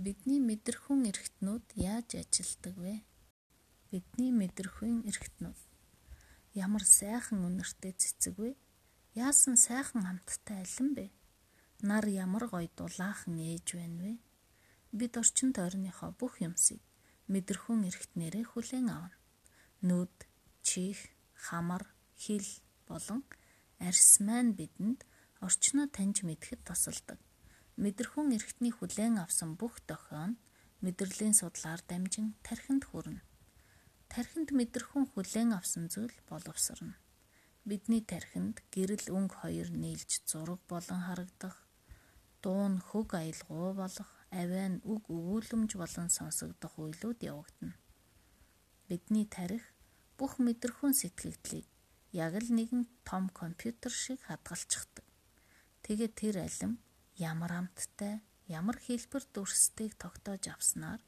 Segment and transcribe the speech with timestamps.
[0.00, 3.04] Бидний мэдрэхүүн эрхтнүүд яаж ажилдаг вэ?
[3.92, 5.60] Бидний мэдрэхүйн эрхтнүүд
[6.56, 8.56] ямар сайхан үнэртэй цэцэг вэ?
[9.12, 11.12] Яасан сайхан амттай алин бэ?
[11.84, 14.12] Нар ямар гоё дулаахан ээж байна вэ?
[14.96, 16.80] Бид орчин тойрныхоо бүх юмсыг
[17.28, 19.20] мэдрэхүүн эрхтнэрээ хүлээн авна.
[19.84, 20.16] Нүд,
[20.64, 21.84] чих, хамар,
[22.16, 22.48] хил
[22.88, 23.20] болон
[23.76, 25.04] арьс маань бидэнд
[25.44, 27.20] орчноо таньж мэдэхэд тусалдаг.
[27.76, 30.40] Мэдрэхүүн эрхтний хүлээн авсан бүх дохио нь
[30.82, 33.22] мэдрэлийн судлаар дамжин тархинд хүрнэ.
[34.08, 36.96] Тархинд мэдрэхүүн хүлээн авсан зүйл боловсрно.
[37.68, 41.56] Бидний тархинд гэрэл өнгө хоёр нийлж зураг болон харагдах,
[42.42, 47.76] дуу нь хөг аялгуу болох, авиа нь үг өгүүлэмж болон сонсогдох үйлүүд явагдана.
[48.88, 49.62] Бидний тарих
[50.18, 51.68] бүх мэдрэхүүн сэтгэгдлийг
[52.10, 55.06] яг л нэгэн том компьютер шиг хадгалчихдаг.
[55.84, 56.72] Тэгээд тэр алим
[57.20, 61.00] ямар амттай, ямар хэлбэр дүрстийг тогтоож авснаар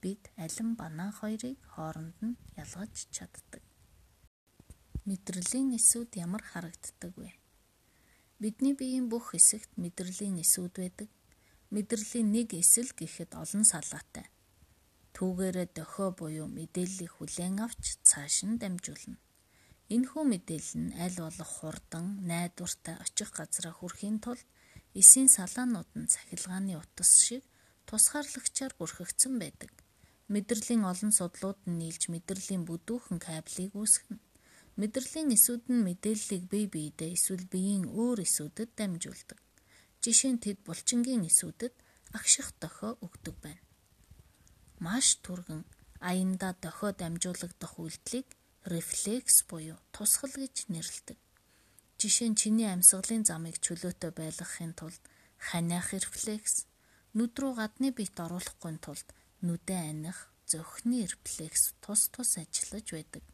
[0.00, 3.62] бид алим банан хоёрыг хооронд нь ялгаж чаддаг.
[5.08, 7.30] Мэдрэлийн эсүүд ямар харагддаг вэ?
[8.38, 11.10] Бидний биеийн бүх хэсэгт мэдрэлийн эсүүд байдаг.
[11.74, 14.26] Мэдрэлийн нэг эсэл гэхэд олон салаатай.
[15.14, 19.18] Түүгээрээ дохио буюу мэдээллийг хүлээн авч цааш нь дамжуулна.
[19.94, 24.46] Энэхүү мэдээлэл нь аль болох хурдан, найдвартай очих газраа хүрэхийн тулд
[25.00, 27.44] эсийн салаанууд нь цахилгааны утас шиг
[27.88, 29.70] тусгаарлагчаар бүрхэгдсэн байдаг.
[30.32, 34.24] Мэдрэлийн олон судлууд нь нийлж мэдрэлийн бүдүүхэн кабелийг үүсгэнэ.
[34.80, 39.38] Мэдрэлийн эсүүд нь мэдээллийг бие биедээ эсвэл биеийн өөр эсүүдэд дамжуулдаг.
[40.02, 41.74] Жишээ нь тэд булчингийн эсүүдэд
[42.16, 43.62] агших дохио өгдөг байна.
[44.84, 45.62] Маш түргэн
[46.10, 48.28] аяндаа дохио дамжуулагдах үйлдэлийг
[48.72, 51.18] рефлекс буюу тусгал гэж нэрлэдэг.
[51.96, 55.02] Жишээ нь чиний амьсгалын замыг чөлөөтэй байлгахын тулд
[55.40, 56.68] ханиах рефлекс,
[57.16, 59.08] нүд рүү гадны биет оруулахгүй тулд
[59.40, 63.24] нүдэ аних, зөхний рефлекс тус тус ажиллаж байдаг.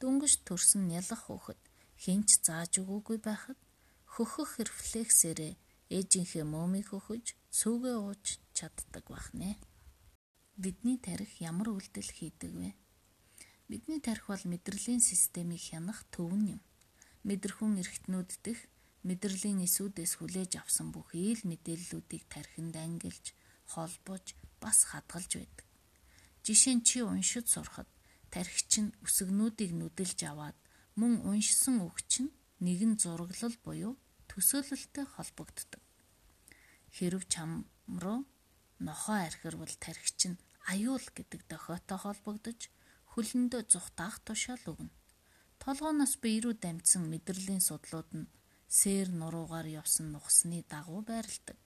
[0.00, 1.62] Дөнгөж төрсөн нялх хөөхд
[1.96, 3.58] хинч зааж өгөөгүй байхад
[4.14, 5.54] хөхөх рефлексээрээ
[5.96, 7.26] ээжийнхээ мөөмийг хөхөж
[7.58, 8.24] сүүгээ ууж
[8.56, 9.56] чаддаг бахнэ.
[10.60, 12.70] Бидний тарих ямар үйлдэл хийдэг вэ?
[13.70, 16.60] Бидний тарих бол мэдрэлийн системийг хянах төвн юм.
[17.24, 18.60] Мэдрэхүүн эрхтнүүд дэх
[19.08, 23.32] мэдрэлийн эсүүдээс хүлээж авсан бүх ил мэдээллүүдийг тархинд ангилж,
[23.72, 25.66] холбож, бас хадгалж байдаг.
[26.44, 27.88] Жишээ нь чи уншиж сурахад
[28.28, 30.56] тархич нь үсгнүүдийг нүдэлж аваад
[31.00, 32.28] мөн уншсан үг чинь
[32.64, 33.92] нэгэн зураглал буюу
[34.28, 35.82] төсөөлөлтэй холбогддог.
[36.96, 38.28] Хэрв чам руу
[38.84, 40.40] нохоо архирвал тархич нь
[40.72, 42.60] аюул гэдэг дохиотой холбогдож
[43.12, 44.92] хөлөндөө зүх даах тушаал өгнө.
[45.64, 48.28] Толгооноос бие рүү дамжсан мэдрэлийн судлууд нь
[48.68, 51.56] сэр нуруугаар явсан нухсны дагуу байрладаг.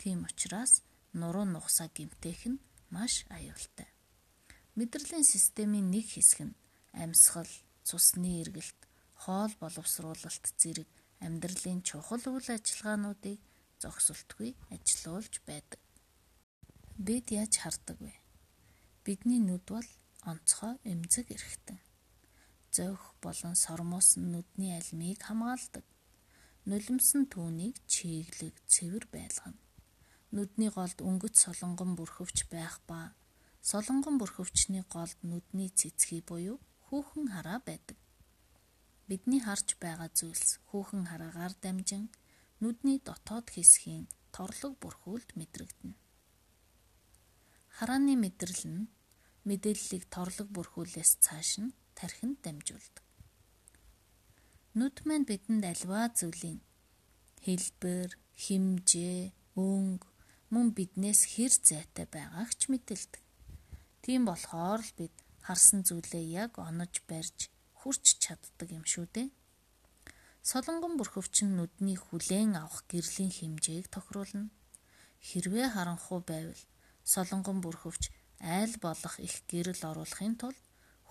[0.00, 0.80] Тийм учраас
[1.12, 3.92] нуруу нухсаа гимтэх нь маш аюултай.
[4.72, 6.58] Мэдрэлийн системийн нэг хэсэг нь
[6.96, 7.52] амьсгал,
[7.84, 8.80] цусны эргэлт,
[9.20, 10.88] хоол боловсруулалт зэрэг
[11.20, 13.36] амьдралын чухал үйл ажиллагаануудыг
[13.84, 15.80] зогсолтгүй ажилуулж байдаг.
[16.96, 18.16] Бид яаж хардаг вэ?
[19.04, 19.88] Бидний нүд бол
[20.24, 21.84] онцгой эмзэг эрхтэн.
[22.76, 25.84] Зөөх болон сормоос нүдний алимыг хамгаалдаг.
[26.68, 29.56] Нулимсан түүнийг чиглэг цэвэр байлгана.
[30.36, 33.16] Нүдний голд өнгөц солонгон бүрхөвч байх ба
[33.70, 37.96] солонгон бүрхөвчний голд нүдний цэцгий буюу хүүхэн хараа байдаг.
[39.08, 42.04] Бидний харж байгаа зүйлс хүүхэн хараагаар дамжин
[42.60, 44.04] нүдний дотоод хэсгийн
[44.36, 45.96] торлог бүрхүүлд мэдрэгдэнэ.
[47.76, 48.90] Харааны мэдрэл нь
[49.48, 53.04] мэдээллийг торлог бүрхүүлээс цааш нь тархинд дамжуулдаг.
[54.78, 56.60] Нүд маань бидэнд альва зүйлийн
[57.44, 58.10] хэлбэр,
[58.44, 60.08] хэмжээ, өнгө
[60.52, 63.22] мөн биднээс хэр зайтай байгааг ч мэдэлдэг.
[64.04, 65.14] Тийм болохоор л бид
[65.46, 67.48] харсан зүйлээ яг онож барьж
[67.80, 69.28] хүрч чаддаг юм шүү дээ.
[70.50, 74.50] Солонгон бүрхөвч нь нүдний хүлээн авах гэрлийн хэмжээг тохируулна.
[75.26, 76.62] Хэрвээ харанхуй байвал
[77.02, 78.02] солонгон бүрхөвч
[78.38, 80.65] айл болох их гэрэл оруулахын тулд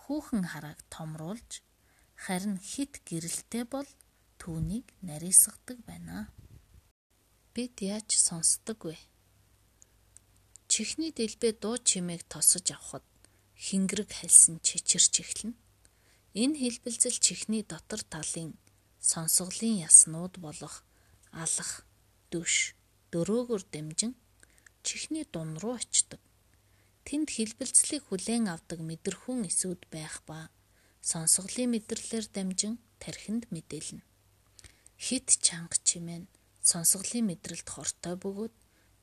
[0.05, 1.65] хүүхэн харааг томруулж
[2.23, 3.89] харин хит гэрэлтэй бол
[4.37, 6.29] түүнийг нарийсгадаг байна.
[7.53, 8.97] Бид яаж сонсдог вэ?
[10.69, 13.09] Чихний дэлбээ дуу чимээг тосож авахд
[13.57, 15.57] хингэрэг хальсан чичирч эхлэнэ.
[16.41, 18.53] Энэ хэлбэлзэл чихний дотор талын
[18.99, 20.85] сонсголын яснууд болох
[21.31, 21.71] алах,
[22.29, 22.75] дүш,
[23.11, 24.13] дөрөөгөр дэмжин
[24.85, 26.21] чихний дун руу очдог.
[27.05, 30.49] Тэнд хэлбэлцлийг хүлээн авдаг мэдрэхүүн эсүүд байх ба
[31.05, 34.01] сонсголын мэдрэлээр дамжин тархинд мэдээлнэ.
[35.05, 36.31] Хит чанга чимээ нь
[36.65, 38.55] сонсголын мэдрэлд хортой бөгөөд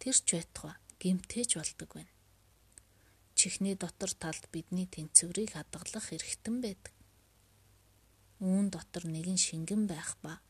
[0.03, 2.13] тэр ч байтугай гимтээж болдог байна.
[3.39, 6.95] Чихний дотор талд бидний тэнцвэрийг хадгалах эрхтэн байдаг.
[8.43, 10.43] Үүн дотор нэгэн шингэн байх ба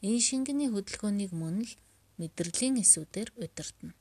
[0.00, 1.72] энэ шингэний хөдөлгөөнийг мөн л
[2.16, 3.92] мэдрэлийн эсүүдээр удирдна.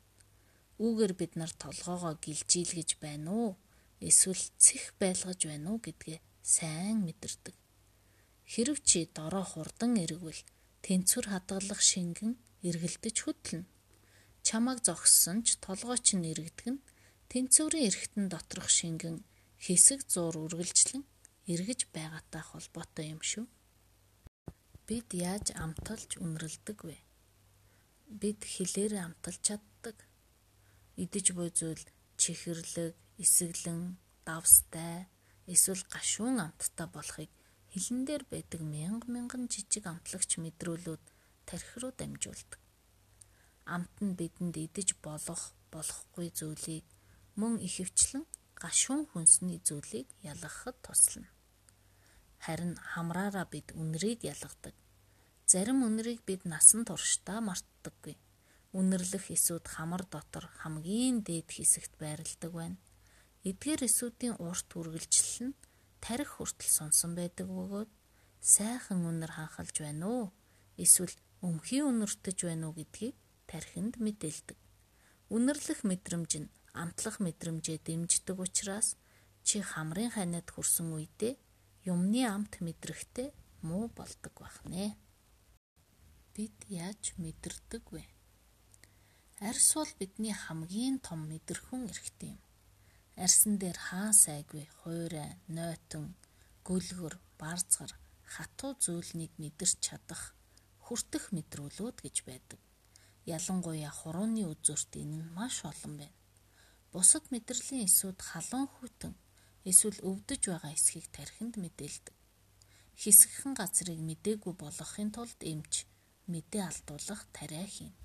[0.81, 3.51] Үүгээр бид нар толгоогоо гэлжийлгэж байна уу?
[4.01, 7.55] Эсвэл цэх байлгаж байна уу гэдгээ сайн мэдэрдэг.
[8.43, 10.41] Хэрв чи дороо хурдан эргвэл
[10.81, 12.35] тэнцвэр хадгалах шингэн
[12.67, 13.69] эргэлдэж хөдлөнө.
[14.43, 16.83] Чамаг зогссон ч толгой чинь эргэдэг нь
[17.31, 19.23] тэнцвэрийн эргэтэн доторх шингэн
[19.63, 21.03] хэсэг зур үргэлжлэн
[21.47, 23.45] эргэж байгаатай холбоотой юм шүү.
[24.87, 26.97] Бид яаж амталж үнэрлдэг вэ?
[28.11, 29.95] Бид хилээр амталж чаддаг.
[30.95, 31.83] Идэж буй зүйл
[32.21, 35.09] чихэрлэг, эсэглэн, давстай,
[35.49, 37.31] эсвэл гашуун амттай болохыг
[37.73, 41.03] хилэн дээр байдаг мянга мянган жижиг амтлагч мэдрүүлүүд
[41.49, 42.61] тархи руу дамжуулдаг.
[43.65, 46.85] Амт нь бидэнд идэж болох болохгүй зүйлийг
[47.39, 48.23] мөн ихэвчлэн
[48.61, 51.29] гашуун хүнсний зүйлийг ялгахад туслана.
[52.43, 54.75] Харин хамраараа бид үнэрийг ялгадаг.
[55.49, 58.15] Зарим үнэрийг бид насан туршдаа мартдаггүй.
[58.73, 62.77] Үнэрлэх эсүүд хамар дотор хамгийн дээд хэсэгт байрладаг байна.
[63.45, 65.57] Эдгээр эсүүдийн урт үргэлжлэл нь
[66.01, 67.91] тарих хүртэл сонсон байдаг бөгөөд
[68.41, 70.25] сайхан үнэр ханхалж байна уу?
[70.83, 71.13] Эсвэл
[71.45, 73.15] өмхий үнэртэж байна уу гэдгийг
[73.45, 74.57] тархинд мэдээлдэг.
[75.29, 78.97] Үнэрлэх мэдрэмж нь амтлах мэдрэмжээ дэмждэг учраас
[79.45, 81.37] чи хамрын ханиад хүрсэн үедээ
[81.91, 83.29] юмны амт мэдрэхтэй
[83.61, 84.97] муу болдог бахнэ.
[86.33, 88.12] Бид яаж мэдэрдэг вэ?
[89.49, 92.41] Арьс бол бидний хамгийн том мэдрэхүн эрхтэй юм.
[93.23, 96.15] Арьсан дээр хаа сайгүй хуурай, нойтон,
[96.67, 97.91] гөлгөр, барцгар,
[98.23, 100.23] хатуу зүйлнийг мэдэрч чадах
[100.85, 102.61] хүртэх мэдрүүлүүд гэж байдаг.
[103.35, 106.19] Ялангуяа хурууны үзүүрт энэ нь маш олон байна.
[106.91, 109.13] Бусад мэдрэлийн эсүүд халуун хүтэн
[109.69, 112.15] эсвэл өвдөж байгаа эсхийг тархинд мэдээлдэг.
[113.01, 115.73] Хэсэгхэн газрыг мдээгүй болгохын тулд эмч
[116.31, 117.95] мэдээ алдуулах тариа хийн.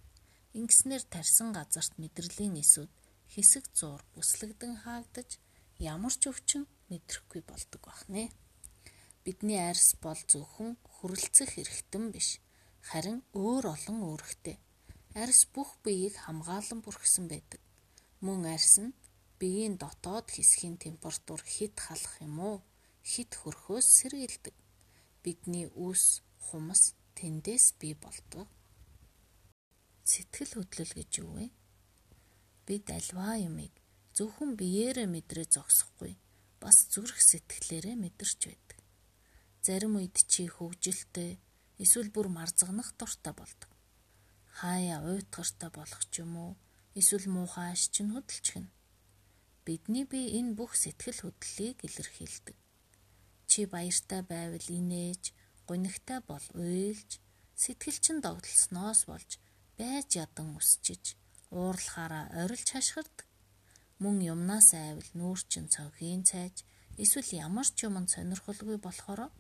[0.56, 2.88] Ингэснээр тарьсан газарт мэдрэлийн эсүүд
[3.28, 5.36] хэсэг зуур бүслэгдэн хаагдаж
[5.76, 8.32] ямар ч өвчин мэдрэхгүй болдог бахнэ.
[9.24, 12.40] Бидний арьс бол зөвхөн хүрэлцэх эрхтэн биш
[12.80, 14.56] харин өөр олон үүрэгтэй.
[15.22, 17.60] Арьс бүх биеийг хамгаалan бүрхсэн байдаг.
[18.24, 18.96] Мөн арьс нь
[19.40, 22.58] биеийн дотоод хэсгийн температур хэд халах юм уу?
[23.04, 24.56] Хэд хөрхөөс сэргийлдэг.
[25.22, 28.48] Бидний үс, хумс тэндээс бий болдог.
[30.08, 31.46] Сэтгэл хөдлөл гэж юу вэ?
[32.64, 33.76] Бид альваа юмыг
[34.16, 36.16] зөвхөн биеэрээ мэдрээ зогсохгүй
[36.62, 38.78] бас зүрх сэтгэлээрээ мэдэрч байдаг.
[39.60, 41.36] Зарим үед чи хөвгөлтэй
[41.76, 43.68] эсвэл бүр марзагнах дуртай болдог.
[44.58, 46.52] Хаяа уйтгартай болох ч юм уу
[46.96, 48.72] эсвэл муухай аш чинь хөдөлчихнэ.
[49.68, 52.56] Бидний бие энэ бүх сэтгэл хөдлөлийг илэрхийлдэг.
[53.44, 55.36] Чи баяртай байвал инээж,
[55.68, 57.20] гунигтай бол уйлж,
[57.60, 59.36] сэтгэл чинь догтлсноос болж
[59.78, 61.14] байж ядан өсчиж,
[61.54, 63.24] уурлахаараа орилж хашгирдаг.
[64.02, 66.66] Мөн юмнаас айвал нүүрчин цонхийн цайж,
[66.98, 69.30] эсвэл ямар ч юмд сонирхолгүй болохоор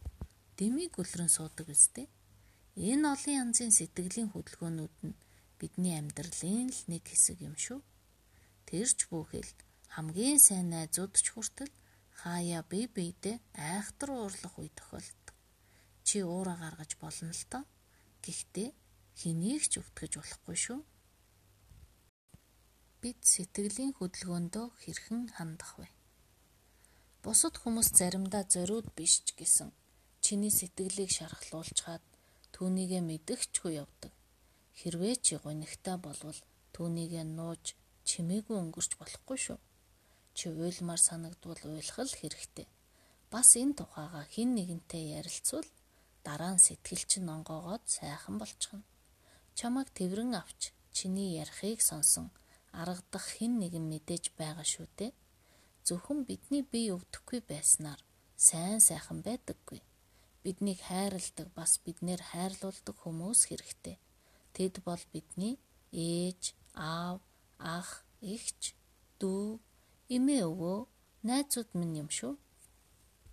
[0.58, 2.06] дэмий гөлрөн суудаг үстэй.
[2.78, 5.18] Энэ олон янзын сэтгэлийн хөдөлгөөнүүд нь
[5.58, 7.82] бидний амьдралын л нэг хэсэг юм шүү.
[8.70, 9.50] Тэрч бүхэл
[9.94, 11.72] хамгийн сайн найзууд ч хүртэл
[12.22, 15.34] хаяа бие биедээ айхтар уурлах үе тохиолддог.
[16.06, 17.64] Чи уураа гаргаж болно л доо.
[18.22, 18.70] Гэхдээ
[19.18, 20.80] хэнийг ч өвтгөж болохгүй шүү.
[23.02, 25.86] Бид сэтгэлийн хөдөлгөөндөө хэрхэн хандах вэ?
[27.22, 29.74] Бусад хүмүүс заримдаа зориуд биш ч гэсэн
[30.22, 32.04] чиний сэтгэлийг шархлуулчаад
[32.54, 34.12] түүнийгэ мэдгчгүй явдаг.
[34.78, 36.38] Хэрвээ чи гонигтай болвол
[36.74, 37.74] түүнийгэ нууж
[38.08, 39.58] чимээгүй өнгөрч болохгүй шүү.
[40.36, 42.66] Чи уйлмаар санагдвал уйлах л хэрэгтэй.
[43.32, 45.66] Бас энэ тухайга хин нэгэнтэй ярилцвал
[46.22, 48.86] дараа нь сэтгэл чинь онгоогоод сайхан болчихно.
[49.58, 50.60] Чамайг тэрэн авч
[50.96, 52.26] чиний ярихыг сонсон
[52.80, 55.12] арга дах хин нэгэн мэдээж байгаа шүү дээ.
[55.86, 58.00] Зөвхөн бидний бие өвдөхгүй байснаар
[58.48, 59.80] сайн сайхан байдаггүй
[60.48, 63.96] биднийг хайрладаг бас биднэр хайрлуулдаг хүмүүс хэрэгтэй.
[64.56, 65.58] Тэд бол бидний
[65.92, 67.20] ээж, аав,
[67.58, 68.72] ах, эгч,
[69.20, 69.58] дүү,
[70.08, 70.78] эмээ өвөө,
[71.28, 72.32] найзууд минь юм шүү.